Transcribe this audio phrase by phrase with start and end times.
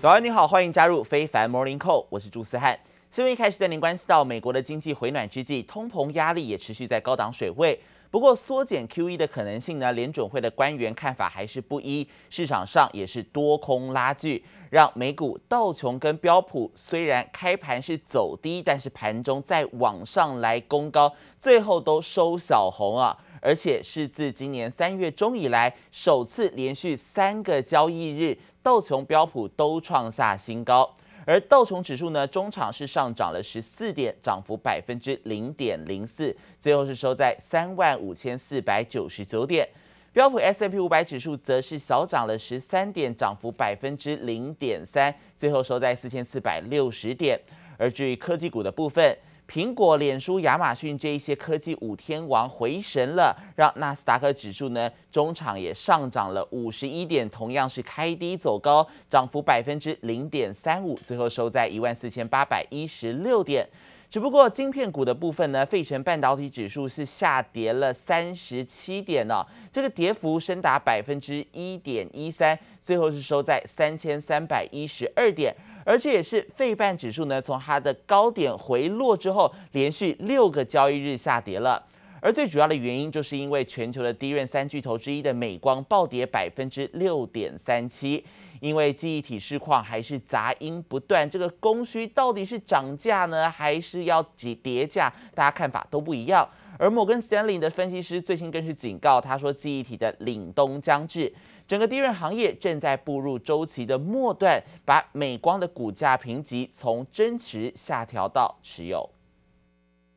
[0.00, 2.80] 早安，你好，欢迎加入非凡 Morning Call，我是朱思翰。
[3.10, 7.78] 新闻一开始带您关系到美国的经济回暖之际，通膨压力也持续在高档水位。
[8.10, 23.14] 不过缩减 QE 的可能性呢，联准会的官员看法还是不一，市场上也是多空拉锯，让美股道琼跟标普虽然开盘是走低，但是盘中再往上来攻高，最后都收小红啊。
[23.40, 30.96] 而且是自今年三月中以来首次连续三个交易日，道琼标普都创下新高。
[31.26, 39.68] 而道琼指数呢，中场是上涨了十四点，涨幅百分之零点零四，最后是收在三万五千四百九十九点。
[40.12, 47.38] 标普 S M P 五百指数则是小涨了十三点，涨幅百分之零点三，最后收在四千四百六十点。
[47.78, 49.16] 而至于科技股的部分，
[49.50, 63.68] 苹果、脸书、亚马逊这一些科技五天王回神了，让纳斯达克指数呢中场也上涨了五十一点，同样是开低走高，涨幅百分之零点三五，最后收在一万四千八百一十六点。
[64.08, 75.52] 只不过晶片股的部分呢，费城半导体指数是下跌了三十七点呢、哦，这个跌幅深达百分之一点一三，最后是收在三千三百一十二点。
[75.84, 81.86] 而这也是费半指数呢，从它的高点回落之后，连续六个交易日下跌了。
[82.22, 88.22] 而最主要的原因，就是因为全球的低润三巨头之一的美光暴跌百分之六点三七，
[88.60, 91.28] 因为记忆体市况还是杂音不断。
[91.28, 94.22] 这个供需到底是涨价呢，还是要
[94.62, 95.10] 跌价？
[95.34, 96.46] 大家看法都不一样。
[96.78, 101.32] 而摩根斯坦利的分析师最新更是警告，他说记忆体的凛冬将至。
[101.69, 109.09] 整个低润行业正在步入周期的末段，把美光的股价评级从增持下调到持有。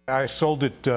[0.07, 0.89] I sold it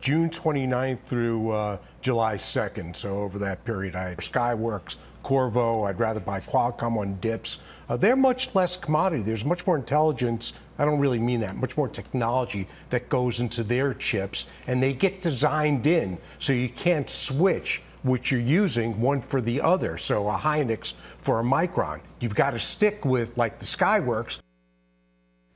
[0.00, 5.86] June twenty ninth through July second, so over that period, I Skyworks, Qorvo.
[5.86, 7.58] I'd rather buy Qualcomm on dips.
[8.00, 9.22] They're much less commodity.
[9.22, 10.54] There's much more intelligence.
[10.78, 11.56] I don't really mean that.
[11.56, 16.70] Much more technology that goes into their chips, and they get designed in, so you
[16.70, 17.82] can't switch.
[18.03, 20.91] Which you're using one for the other, so a Hynix
[21.21, 22.01] for a Micron.
[22.19, 24.39] You've got to stick with like the Skyworks.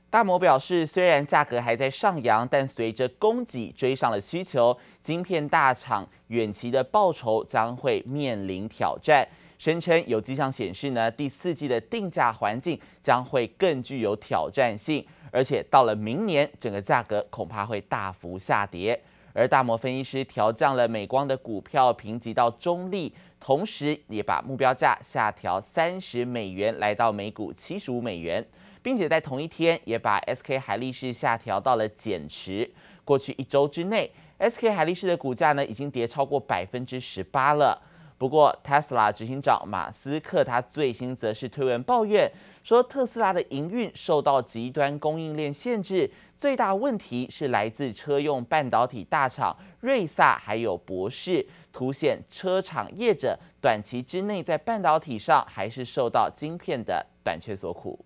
[0.08, 9.28] 大摩表示，虽然价格还在上扬，但随着供给追上了需求，晶片大厂远期的报酬将会面临挑战。
[9.58, 18.98] 声称有迹象显示呢，第四季的定价环境将会更具有挑战性，而且到了明年，整个价格恐怕会大幅下跌。
[19.38, 28.44] 而大摩分析师调降了美光的股票评级到中立，同时也把目标价下调三十美元，来到每股七十五美元，
[28.82, 32.68] 并且在同一天也把 SK 海力士下调到了减持。
[33.04, 34.10] 过去一周之内
[34.40, 37.80] ，SK 海力士的股价呢已经跌超过百分之十八了。
[38.18, 42.28] 不过，Tesla 执行长马斯克他最新则是推文抱怨，
[42.64, 58.04] 说特斯拉的营运受到极端供应链限制，最大问题是来自车用半导体大厂瑞萨还有博世，凸显车厂业者短期之内在半导体上还是受到晶片的短缺所苦。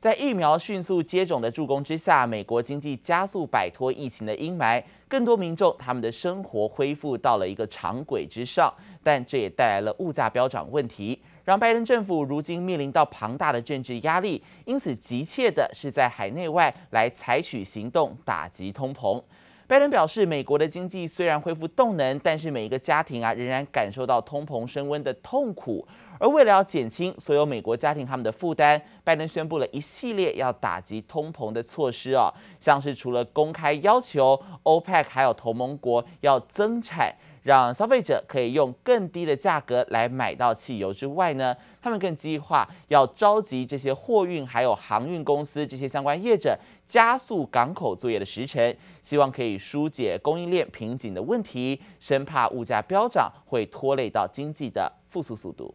[0.00, 8.72] 在疫苗迅速接种的助攻之下，美国经济加速摆脱疫情的阴霾，更多民众他们的生活恢复到了一个常轨之上。
[9.02, 19.22] 但这也带来了物价飙涨问题，让拜登政府如今面临到庞大的政治压力，因此急切的是在海内外来采取行动打击通膨。
[19.70, 25.86] 拜登表示，美国的经济虽然恢复动能，但是每一个家庭啊仍然感受到通膨升温的痛苦。
[26.18, 55.74] 而为了要减轻所有美国家庭他们的负担，拜登宣布了一系列要打击通膨的措施啊，像是除了公开要求 OPEC 还有同盟国要增产，让消费者可以用更低的价格来买到汽油之外呢，他们更计划要召集这些货运还有航运公司这些相关业者，加速港口作业的时程，希望可以疏解供应链瓶颈的问题，生怕物价飙涨会拖累到经济的复苏速度。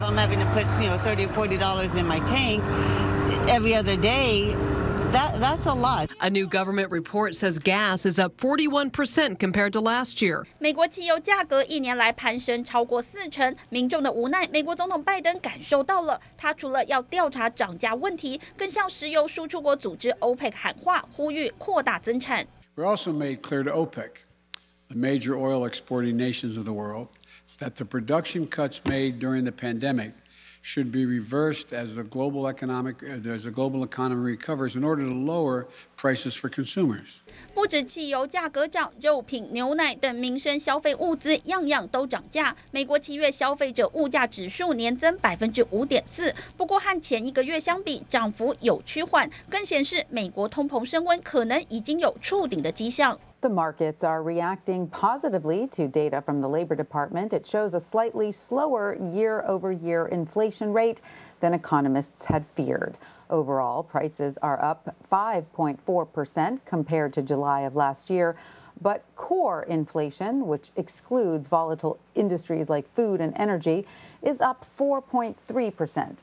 [0.00, 2.60] I'm having to put, you know, thirty, forty dollars in my tank
[3.46, 4.73] every other day.
[5.13, 6.11] That that's a lot.
[6.19, 10.45] A new government report says gas is up 41% compared to last year.
[10.59, 16.21] 美国汽油价格一年来攀升超过四成，民众的无奈，美国总统拜登感受到了。
[16.37, 22.45] 他除了要调查涨价问题，更向石油输出国组织 OPEC 喊话，呼吁扩大增产。
[22.75, 24.09] We also made clear to OPEC,
[24.89, 27.07] the major oil exporting nations of the world.
[27.59, 30.11] that the production cuts made during the pandemic
[30.64, 35.12] should be reversed as the global economic as the global economy recovers in order to
[35.12, 37.18] lower prices for consumers.
[37.52, 42.56] 不止汽油价格涨，肉品、牛奶等民生消费物资样样都涨价。
[42.70, 53.18] 美国七月消费者物价指数年增百分之五点四，不过和前一个月相比，涨幅有趋缓，更显示美国通膨升温可能已经有触顶的迹象。
[53.44, 57.34] The markets are reacting positively to data from the Labor Department.
[57.34, 61.02] It shows a slightly slower year over year inflation rate
[61.40, 62.96] than economists had feared.
[63.28, 68.34] Overall, prices are up 5.4% compared to July of last year.
[68.80, 73.84] But core inflation, which excludes volatile industries like food and energy,
[74.22, 76.16] is up 4.3%.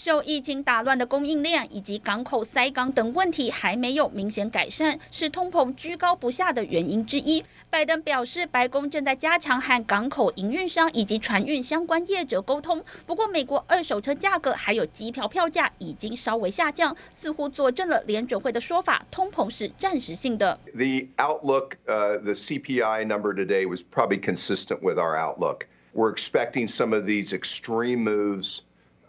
[0.00, 7.44] 受疫情打乱的供应链以及港口塞港等问题还没有明显改善，是通膨居高不下的原因之一。
[7.68, 12.80] 拜登表示，白宫正在加强和港口营运商以及船运相关业者沟通。
[13.06, 20.60] 不过，美国二手车价格还有机票票价已经稍微下降，似乎佐证了联准会的说法，通膨是暂时性的。
[20.76, 25.66] The outlook, uh, the CPI number today was probably consistent with our outlook.
[25.92, 28.60] We're expecting some of these extreme moves.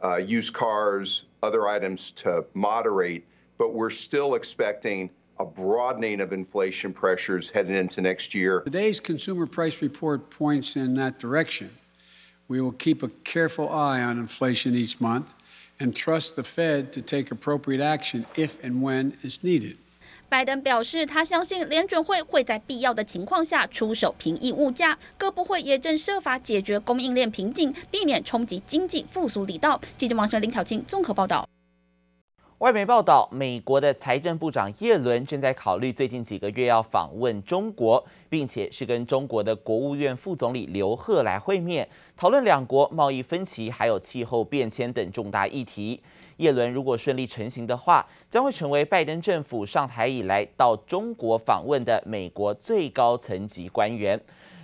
[0.03, 3.25] Uh, used cars, other items to moderate,
[3.57, 5.09] but we're still expecting
[5.39, 8.61] a broadening of inflation pressures heading into next year.
[8.61, 11.69] Today's consumer price report points in that direction.
[12.47, 15.33] We will keep a careful eye on inflation each month
[15.79, 19.77] and trust the Fed to take appropriate action if and when is needed.
[20.29, 29.81] 拜登表示，他相信联准会会在必要的情况下出手平抑物价，各部会也正设法解决供应链瓶颈，避免冲击经济复苏力道。
[29.97, 31.49] 记者王生林巧清综合报道。
[32.59, 41.87] 外媒报道，美国的财政部长耶伦正在考虑最近几个月要访问中国，并且是跟中国的国务院副总理刘鹤来会面，
[42.17, 46.01] 讨论两国贸易分歧还有气候变迁等重大议题。
[46.39, 54.19] 耶伦如果顺利成行的话，将会成为拜登政府上台以来到中国访问的美国最高层级官员。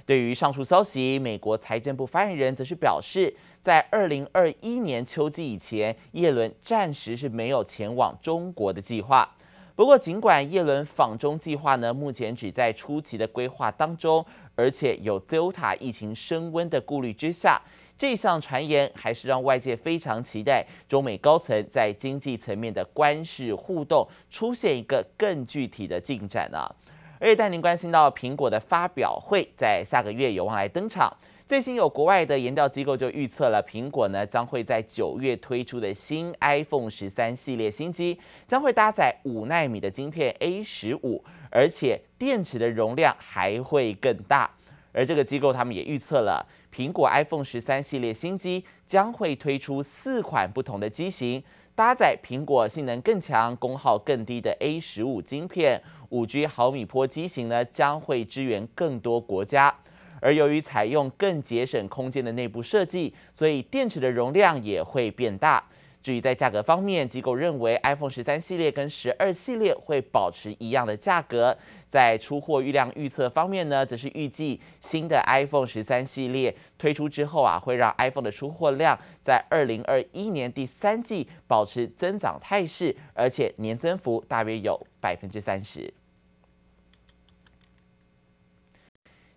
[0.06, 9.28] 对于上述消息，美国财政部发言人则是表示，在二零二一年秋季以前，耶伦暂时是没有前往中国的计划。
[9.76, 14.26] 不过，尽管耶伦访中计划呢，目前只在初期的规划当中，
[14.56, 17.62] 而且有 Delta 疫情升温的顾虑之下，
[17.98, 26.70] 这项传言还是让外界非常期待中美高层在经济层面的官事互动出现一个更具体的进展啊。
[27.18, 31.12] 而且带您关心到苹果的发表会，在下个月有望来登场。
[31.48, 44.50] 最新有国外的研调机构就预测了，苹果呢将会在九月推出的新 iPhone 十三系列新机，将会搭载五纳米的晶片 A 十五，而且电池的容量还会更大。
[44.96, 51.44] 而这个机构他们也预测了，苹果 iPhone 十三系列新机将会推出四款不同的机型，
[51.76, 55.82] 搭载苹果性能更强、功耗更低的 A 十五晶片。
[56.10, 59.76] 五 G 毫米波机型呢将会支援更多国家。
[60.22, 65.62] 而由于采用更节省空间的内部设计，所以电池的容量也会变大。
[66.02, 71.58] 至于在价格方面，机构认为 iPhone 十三系列跟十二系列会保持一样的价格。
[71.96, 85.94] 在出货预量预测方面呢，则是预计新的 iPhone 十三系列推出之后啊，会让 iPhone 的出货量在二零二一年第三季保持增长态势，而且年增幅大约有百分之三十。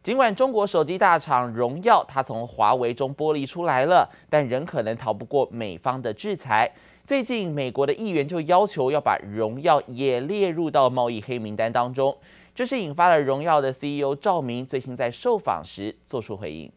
[0.02, 6.72] 尽管中国手机大厂荣耀，它从华为中剥离出来了，但仍可能逃不过美方的制裁。
[7.04, 12.14] 最近，美国的议员就要求要把荣耀也列入到贸易黑名单当中，
[12.58, 16.68] 这是引发了荣耀的 CEO 赵明最近在受访时做出回应。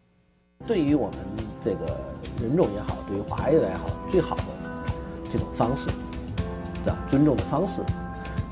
[0.67, 1.17] 对于我们
[1.59, 1.99] 这个
[2.39, 4.43] 人种也好，对于华为也好，最好的
[5.33, 5.87] 这种方式，
[6.85, 7.81] 的尊重的方式，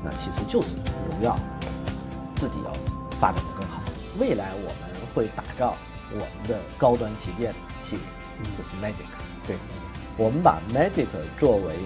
[0.02, 0.74] 那其实就是
[1.08, 1.38] 荣耀
[2.34, 2.72] 自己要
[3.20, 3.80] 发展的更好。
[4.18, 5.76] 未来我们会打造
[6.10, 7.54] 我们的高端旗舰
[7.86, 9.06] 系列，就是 Magic。
[9.46, 9.56] 对，
[10.16, 11.06] 我们把 Magic
[11.38, 11.76] 作为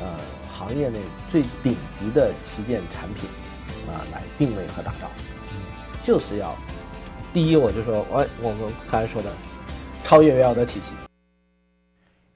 [0.00, 0.18] 呃
[0.50, 3.28] 行业内最顶级的旗舰产品
[3.88, 5.10] 啊、来定位和打造，
[6.04, 6.56] 就是要
[7.32, 9.30] 第一，我就说我我们刚才说的
[10.04, 10.94] 超越荣耀的体系。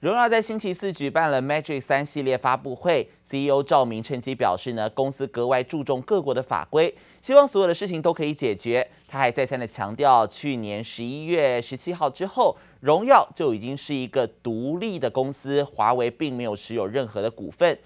[0.00, 8.88] 荣耀在星期四举办了 Magic 三系列发布会，CEO 赵明趁机表示呢，公司格外注重各国的法规，希望所有的事情都可以解决。
[9.08, 17.76] 他还再三的强调，去年十一月十七号之后，荣耀就已经是一个独立的公司，华为并没有持有任何的股份。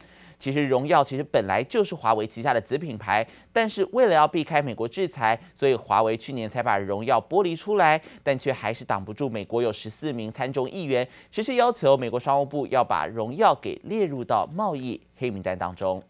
[0.43, 16.03] 其实荣耀其实本来就是华为旗下的子品牌，但是为了要避开美国制裁，所以华为去年才把荣耀剥离出来，但却还是挡不住美国有十四名参众议员持续要求美国商务部要把荣耀给列入到贸易黑名单当中。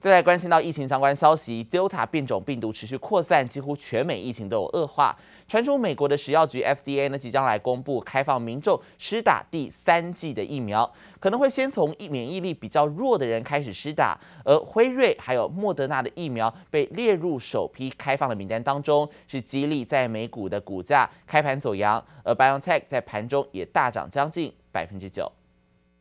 [0.00, 5.16] 再来关心到疫情相关消息，Delta 变种病毒持续扩散，几乎全美疫情都有恶化。
[5.48, 10.88] 传出美国的食药局 FDA 呢即将来公布开放民众施打第三剂的疫苗，
[11.18, 14.16] 可能会先从免疫力比较弱的人开始施打。
[14.44, 22.00] 而辉瑞还有莫德纳的疫苗被列入首批开放的名单当中，是激励在美股的股价开盘走扬。
[22.22, 25.32] 而 BioNTech 在盘中也大涨将近百分之九。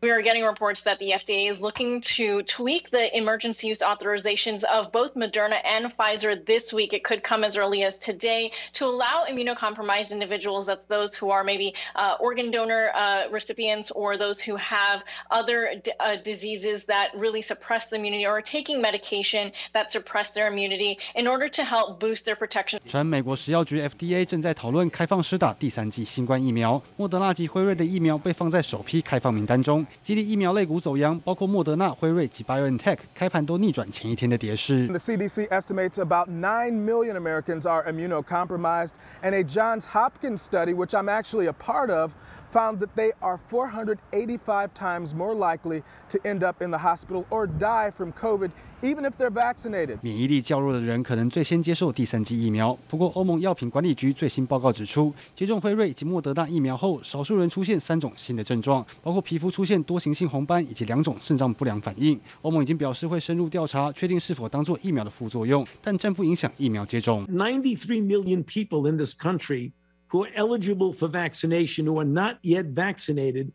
[0.03, 4.65] We are getting reports that the FDA is looking to tweak the emergency use authorizations
[4.65, 6.93] of both Moderna and Pfizer this week.
[6.93, 11.45] It could come as early as today to allow immunocompromised individuals, that's those who are
[11.45, 17.41] maybe uh, organ donor uh, recipients or those who have other uh, diseases that really
[17.41, 22.01] suppress the immunity or are taking medication that suppress their immunity in order to help
[22.01, 22.81] boost their protection.
[22.85, 29.86] 传美国食药局 FDA 正在讨论开放施打第三剂新冠疫苗，莫德纳及辉瑞的疫苗被放在首批开放名单中。
[30.03, 34.87] 激励疫苗类股走扬，包括莫德纳、辉瑞及 BioNTech 开盘都逆转前一天的跌势。
[34.89, 41.09] The CDC estimates about 9 million Americans are immunocompromised, and a Johns Hopkins study, which I'm
[41.09, 42.11] actually a part of,
[42.58, 47.46] Found that they are 485 times more likely to end up in the hospital or
[47.46, 48.50] die from COVID,
[48.82, 50.00] even if they're vaccinated.
[50.02, 52.76] 免疫力较弱的人可能最先接受第三剂疫苗。
[52.88, 62.20] 不过，欧盟药品管理局最新报告指出，接种辉瑞及莫德纳疫苗后，少数人出现三种新的症状，包括皮肤出现多形性红斑以及两种肾脏不良反应。
[62.42, 67.24] 欧盟已经表示会深入调查，确定是否当作疫苗的副作用，但暂不影响疫苗接种。
[67.28, 69.74] Ninety-three million people in this country.
[70.08, 73.52] Who are eligible for vaccination who are not yet vaccinated,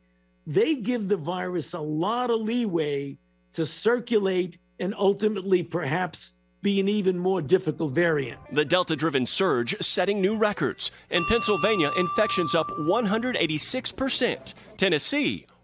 [0.46, 3.16] they give the virus a lot of leeway
[3.52, 8.40] to circulate and ultimately perhaps be an even more difficult variant.
[8.52, 10.92] The Delta driven surge setting new records.
[11.10, 14.54] In Pennsylvania, infections up 186%.
[14.76, 15.46] Tennessee,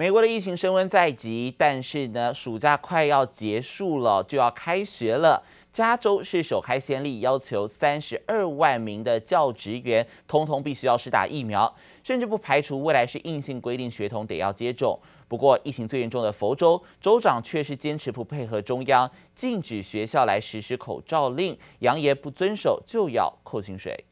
[0.00, 5.42] 美国的疫情升温在即，但是呢，暑假快要结束了，就要开学了。
[5.74, 11.70] 加州是首开先例，要求三十二万名的教职员通通必须要施打疫苗，
[12.02, 14.98] 甚至不排除未来是硬性规定学童得要接种。
[15.28, 24.06] 不过，疫情最严重的佛州州长却是坚持不配合中央，禁止学校来实施口罩令，扬言不遵守就要扣薪水。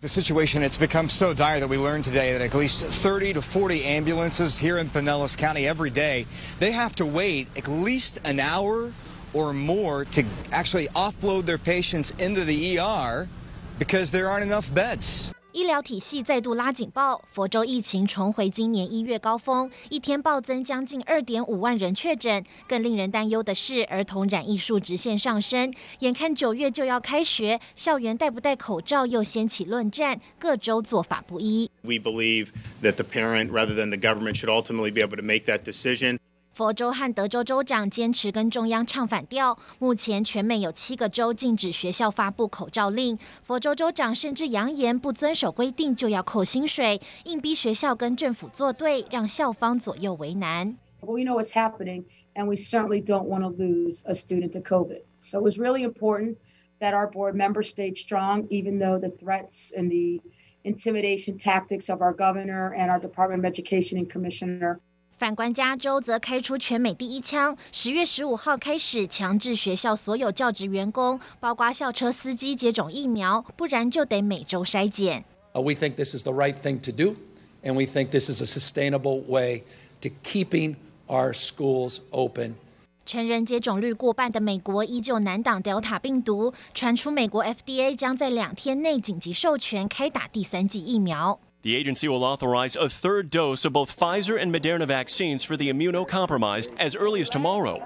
[0.00, 3.42] The situation has become so dire that we learned today that at least 30 to
[3.42, 6.24] 40 ambulances here in Pinellas County every day,
[6.60, 8.92] they have to wait at least an hour
[9.32, 13.28] or more to actually offload their patients into the ER
[13.80, 15.32] because there aren't enough beds.
[15.58, 22.44] 医疗体系再度拉警报，佛州疫情重回今年一月高峰，一天暴增将近二点五万人确诊。
[22.68, 25.74] 更令人担忧的是，儿童染疫数直线上升。
[25.98, 31.68] 眼看九月就要开学，校园戴不戴口罩又掀起论战，各州做法不一。
[31.82, 32.50] We believe
[32.84, 36.18] that the parent, rather than the government, should ultimately be able to make that decision.
[36.57, 39.57] 佛州和德州州长坚持跟中央唱反调。
[39.79, 50.77] 目前全美有七个州禁止学校发布口罩令，佛州州长甚至扬言不遵守规定就要扣薪水，硬逼学校跟政府作对，让校方左右为难。
[51.01, 52.03] We know what's happening,
[52.35, 55.01] and we certainly don't want to lose a student to COVID.
[55.15, 56.37] So it was really important
[56.79, 60.21] that our board members stayed strong, even though the threats and the
[60.63, 64.79] intimidation tactics of our governor and our Department of Education and Commissioner.
[65.18, 75.24] 反观加州，则开出全美第一枪，十月十五号开始强制学校所有教职员工，包括校车司机接种疫苗，不然就得每周筛检。
[75.54, 77.16] We think this is the right thing to do,
[77.64, 79.64] and we think this is a sustainable way
[80.02, 80.76] to keeping
[81.08, 82.54] our schools open.
[83.04, 91.40] 成人接种率过半的美国依旧难挡 Delta 病毒，传出美国 FDA 将在两天内紧急授权开打第三剂疫苗。
[91.67, 96.69] The agency will authorize a third dose of both Pfizer and Moderna vaccines for the immunocompromised
[96.77, 97.81] as early as tomorrow.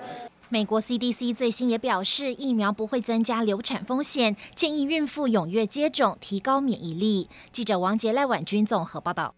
[0.50, 7.30] 美国 CDC 最新也表示，疫苗不会增加流产风险，建议孕妇踊跃接种，提高免疫力。
[7.52, 9.36] 记者王杰赖婉君综合报道。